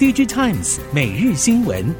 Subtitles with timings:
[0.00, 1.94] DigiTimes 每日新闻，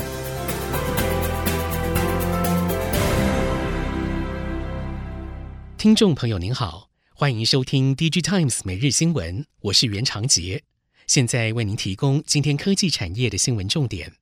[5.77, 10.63] 听众朋友您好，欢迎收听 DigiTimes 每日新闻，我是袁长杰，
[11.07, 14.15] 现在为您提供今天科技产业的新闻重点。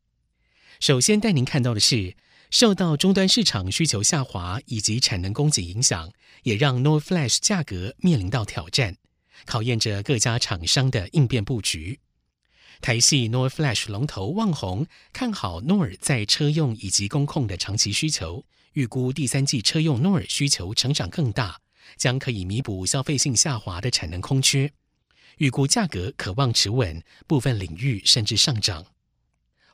[0.81, 2.17] 首先带您看到的是，
[2.51, 6.11] 受到终端市场需求下滑以及产能供给影响，
[6.43, 8.97] 也让 NOR Flash 价格面临到挑战。
[9.45, 12.01] 考验着各家厂商的应变布局。
[12.81, 21.61] 台系 NOR Flash 龙头旺宏看好 NOR 在车用以及工控的长期需求，预估第三季车用 NOR 需求成长更大，
[21.97, 24.73] 将可以弥补消费性下滑的产能空缺。
[25.39, 28.87] 预估价格可望持稳，部分领域甚至上涨。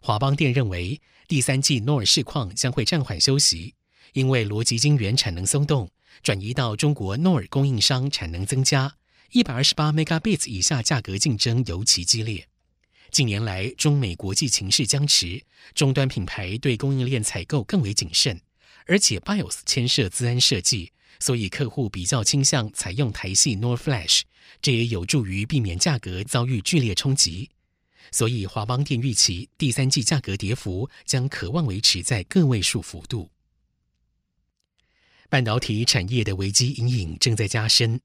[0.01, 3.75] 华邦电认为，第三季 NOR 市况将会暂缓休息，
[4.15, 5.91] 因为逻辑晶圆产能松动，
[6.23, 8.97] 转移到中国 NOR 供应商产能增加。
[9.33, 12.49] 一百二十八 Megabits 以下价格竞争尤其激烈。
[13.15, 15.41] 近年来，中美国际情势僵持，
[15.73, 18.41] 终端品牌对供应链采购更为谨慎，
[18.87, 24.23] 而且 BIOS 牵涉资安设计，所以客户比较倾向采用台系 NOR Flash，
[24.61, 27.51] 这也有助于避免价格遭遇剧烈冲击。
[28.11, 33.31] 所以华邦电预期第三季价格跌幅将可望维持在个位数幅度。
[35.29, 38.01] 半导体产业的危机阴影正在加深。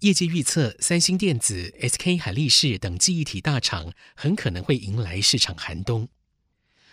[0.00, 6.08] 业界预测，三星电子、SK 海力士等记忆体大厂很可能会迎来市场寒冬。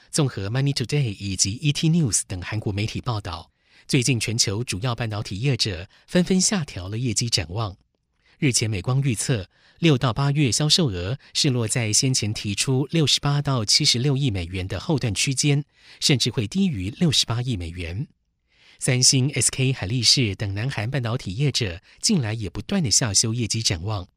[0.10, 3.52] 综合 Money Today 以及 ET News 等韩国媒体报道，
[3.88, 7.78] 最近全球主要半导体业者纷纷下调了业绩展望。
[8.40, 15.64] 日前，美光预测六到八月销售额是落在先前提出六十八到七十六亿美元的后段区间，
[16.00, 18.08] 甚至会低于六十八亿美元。
[18.80, 24.08] 三星、SK 海力士等南韩半导体业者近来也不断的下修业绩展望。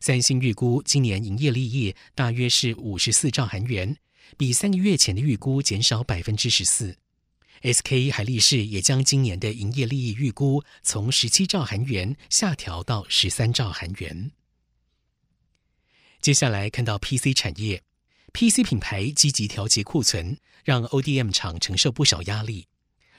[0.00, 3.96] 三星预估今年营业利益大约是五十四兆韩元，
[4.36, 6.96] 比三个月前的预估减少百分之十四。
[7.62, 14.32] SK 海力士也将今年的营业利益预估从十七兆韩元下调到十三兆韩元。
[16.22, 17.82] 接下来看到 PC 产业
[18.32, 22.66] ，PC 品牌积极调节库存，让 ODM 厂承受不少压力。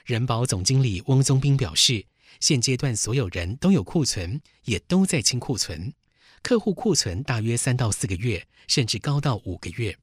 [0.04, 2.06] 人保总经理翁宗斌表示，
[2.40, 5.92] 现阶段所有人都有库存，也都在清库存，
[6.42, 9.96] 客户库存大约三到四个月，甚至高到五个月。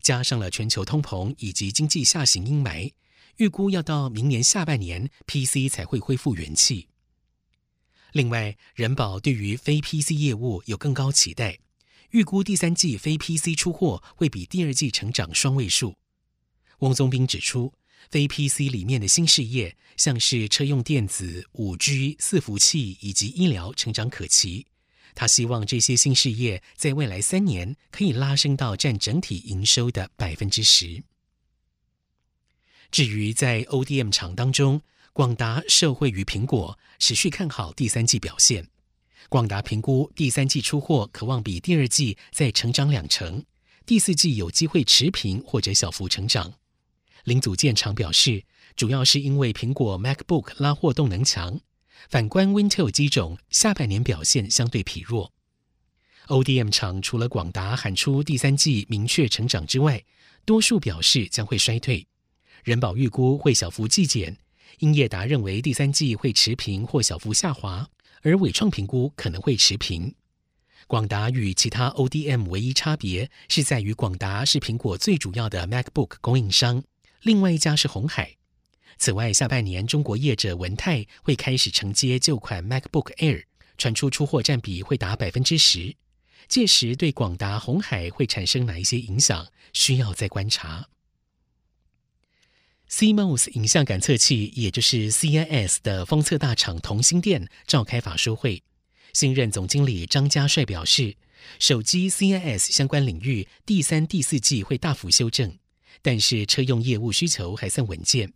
[0.00, 2.92] 加上了全球通膨以及经济下行阴霾，
[3.36, 6.88] 预估要到明年下半年 PC 才会恢复元气。
[8.12, 11.58] 另外，人保对于非 PC 业务有更高期待，
[12.10, 15.96] 预估第三季非 PC 出货会比第二季成长双位数。
[16.78, 17.72] 翁宗斌指出，
[18.08, 24.66] 非 PC 里面的新事业，像是车用电子、五 G、伺服器以及医疗，成长可期。
[25.14, 31.02] 他希望这些新事业在未来三年可以拉升到占整体营收的百分之十。
[32.90, 34.82] 至于在 ODM 厂当中，
[35.12, 38.68] 广达受惠于苹果，持续看好第三季表现。
[39.28, 43.44] 广达评估第三季出货可望比第二季再成长两成，
[43.84, 46.54] 第四季有机会持平或者小幅成长。
[47.24, 48.44] 零组件厂表示，
[48.76, 51.60] 主要是因为苹果 MacBook 拉货动能强，
[52.08, 55.32] 反观 Wintel 机种下半年表现相对疲弱。
[56.28, 60.04] ODM 厂除了广达喊出第三季明确成长之外，
[60.44, 62.06] 多数表示将会衰退。
[62.62, 64.36] 人保预估会小幅季减，
[64.78, 67.88] 英业达认为第三季会持平或小幅下滑，
[68.22, 70.14] 而纬创评估可能会持平。
[70.86, 76.82] 广达与其他 ODM 唯一差别是在于广达是苹果最主要的 MacBook 供应商。
[77.22, 78.36] 另外一家是鸿海。
[78.98, 83.44] 此外，下半年中国业者文泰会开始承接旧款 MacBook Air，
[83.78, 85.96] 传出出货占比会达百分之十。
[86.48, 90.88] 届时对广达、鸿海会产生哪一些影响，需要再观察。
[92.90, 98.62] CMOS 影像感测器，也就是 CIS 的封测大厂同心电召开法说会，
[99.12, 101.16] 新任总经理张家帅表示，
[101.60, 105.56] 手机 CIS 相关领域第三、第四季会大幅修正。
[106.02, 108.32] 但是车用业务需求还算稳健，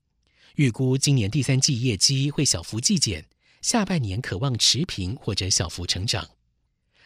[0.57, 3.27] 预估今年第三季业绩会小幅季减，
[3.63, 6.29] 下半年可望持平或者小幅成长。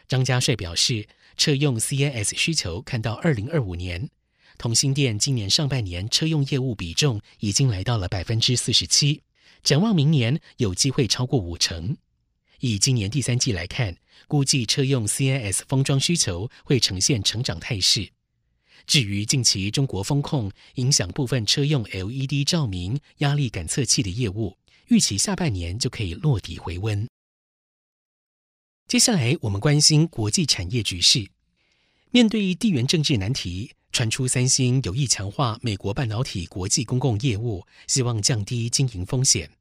[0.07, 1.07] 张家帅表示，
[1.37, 4.09] 车用 CIS 需求看到二零二五年，
[4.57, 9.23] 同欣电今年上半年车用业务比重已经来到了百分之四十七，
[9.63, 11.97] 展望明年有机会超过五成。
[12.61, 13.97] 以今年第三季来看，
[14.27, 18.11] 估计车用 CIS 封装需求会呈现成长态势。
[18.89, 24.57] 至于近期中国封控影响部分车用 LED 照明压力感测器的业务，
[24.87, 27.07] 预期下半年就可以落底回温。
[28.87, 31.29] 接下来我们关心国际产业局势，
[32.11, 39.58] 面对地缘政治难题，传出三星有意强化美国半导体国际公共业务，希望降低经营风险。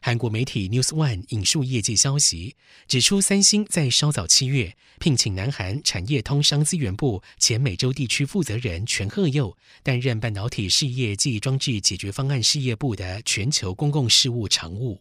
[0.00, 2.56] 韩国媒体 News One 引述业界消息，
[2.86, 15.00] 指出三星在稍早七月聘请南韩产业通商资源部前美洲地区负责人全赫佑担任半导体事业暨装置解决方案事业部的全球公共事务常务。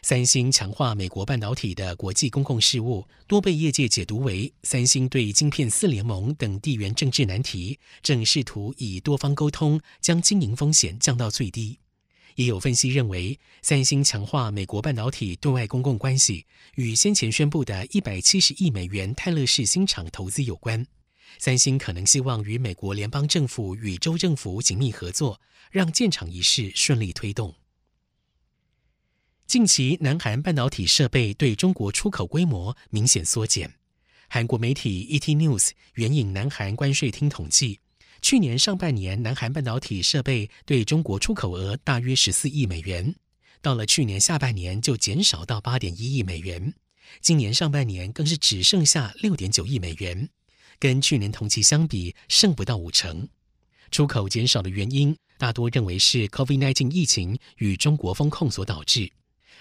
[0.00, 11.78] 三星强化美国半导体的国际公共事务，多被业界解读为三星对晶片四联盟等地缘政治难题，正试图以多方沟通将经营风险降到最低。
[12.38, 16.46] 也有分析认为，三星强化美国半导体对外公共关系，
[16.76, 20.86] 与先前宣布的一百七十亿美元泰勒氏新厂投资有关。
[21.38, 25.40] 三星可能希望与美国联邦政府与州政府紧密合作，
[25.72, 27.56] 让建厂仪式顺利推动。
[29.48, 33.74] 近期，南韩半导体设备对中国出口规模明显缩减。
[34.28, 37.80] 韩国媒体 ET News 援引南韩关税厅统计，
[38.20, 43.14] 去年上半年南韩半导体设备对中国出口额大约十四亿美元，
[43.60, 46.74] 到了去年下半年就减少到八点一亿美元，
[47.20, 50.28] 今年上半年更是只剩下六点九亿美元，
[50.78, 53.28] 跟去年同期相比剩不到五成。
[53.90, 59.10] 出口减少的原因，大多认为是 COVID-19 疫情与中国封控所导致。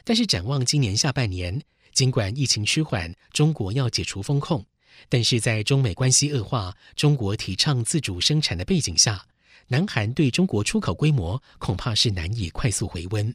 [0.03, 1.61] 但是展望今年下半年，
[1.93, 4.65] 尽管疫情趋缓，中国要解除封控，
[5.09, 9.25] 但是在中美关系恶化、中国提倡自主生产的背景下，
[9.67, 13.33] 南韩对中国出口规模恐怕是难以快速回温。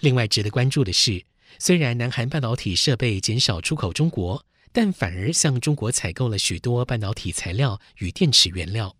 [0.00, 1.24] 另外值得关注的是，
[1.58, 8.96] 虽然南韩半导体设备减少出口中国，但反而向中国采购了许多半导体材料与电池原料。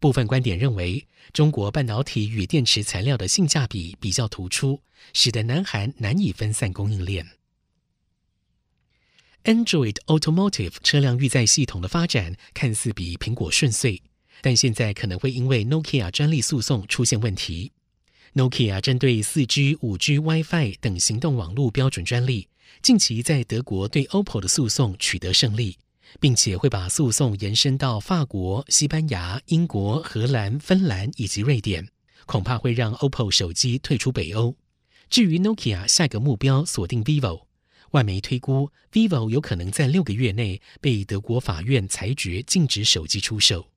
[0.00, 4.80] 部分观点认为，中国半导体与电池材料的性价比比较突出，
[5.12, 7.26] 使得南韩难以分散供应链。
[9.44, 14.00] Android Automotive 车辆预载系统的发展看似比苹果顺遂，
[14.40, 17.72] 但现在可能会因为 Nokia 专利诉讼出现问题。
[18.34, 22.48] Nokia 针对 4G、5G、WiFi 等行动网络标准专利，
[22.80, 25.76] 近期在德国对 OPPO 的诉讼取得胜利。
[26.20, 31.88] 并且会把诉讼延伸到法国、西班牙、英国、荷兰、芬兰以及瑞典，
[32.26, 34.54] 恐怕会让 OPPO 手机退出北欧。
[35.08, 37.44] 至于 Nokia 下个目标锁定 Vivo，
[37.92, 43.68] 外媒推估 Vivo 有可能在六个月内被德国法院裁决禁止手机出售。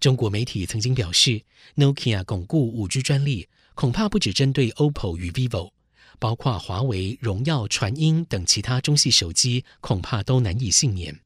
[0.00, 1.42] 中国媒体曾经表示
[1.76, 5.72] ，Nokia 巩固 5G 专利，恐怕不只针对 OPPO 与 Vivo，
[6.18, 11.20] 包括华为、荣耀、传音等其他中系手机，恐怕都难以幸免。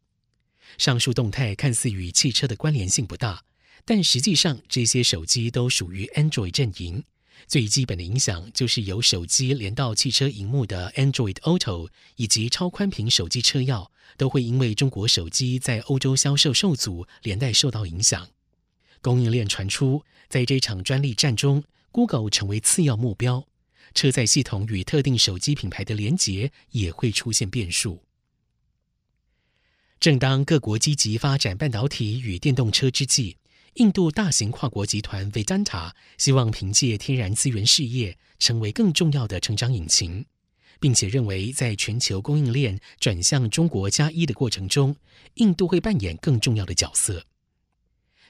[0.76, 3.42] 上述动态看似与汽车的关联性不大，
[3.86, 7.02] 但实际上这些手机都属于 Android 阵营。
[7.46, 18.28] 最基本的影响就是由手机连到汽车荧幕的 Android Auto 以及超宽屏手机车钥，都会因为中国手机在欧洲销售受阻，连带受到影响。
[19.00, 21.62] 供应链传出，在这场专利战中
[21.92, 23.46] ，Google 成为次要目标，
[23.94, 28.02] 车载系统与特定手机品牌的连结也会出现变数。
[30.00, 33.36] 正当各国积极发展半导体与电动车之际，
[33.78, 40.24] 印度大型跨国集团 Vedanta 希望凭借天然资源事业成为更重要的成长引擎，
[40.80, 44.96] 并且认为在全球供应链转向中国加一的过程中，
[45.34, 47.24] 印度会扮演更重要的角色。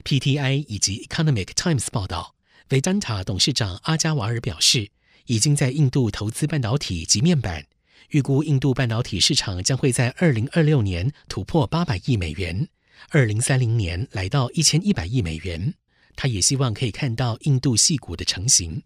[0.03, 2.35] PTI 以及 Economic Times 报道
[2.69, 4.91] ，Vedanta 董事长阿加瓦尔表示，
[5.25, 7.65] 已经在印度投资半导体及面板。
[8.11, 12.67] 预估印度半导体市场将会在二零二六年突破八百亿美元，
[13.09, 15.73] 二零三零年来到一千一百亿美元。
[16.15, 18.83] 他也希望可以看到印度戏骨的成型。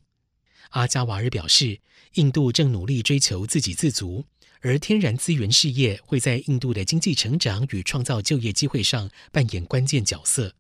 [0.70, 1.80] 阿加瓦尔表示，
[2.14, 4.26] 印度正努力追求自给自足，
[4.62, 10.56] 而天然资源事业会在印度的经济成长与创造就业机会上扮演关键角色。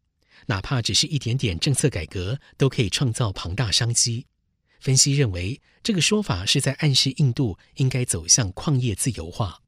[0.47, 4.25] 哪怕只是一点点政策改革，都可以创造庞大商机。
[4.79, 9.62] 分析认为，这个说法是在暗示印度应该走向矿业自由化。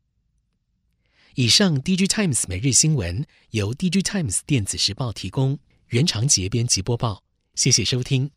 [1.36, 7.24] 以上，DG Times 每日新闻由 DG Times 电子时报提供，原长节编辑播报，
[7.56, 8.32] 谢谢收听。